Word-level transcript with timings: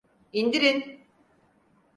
İndirin! 0.33 1.01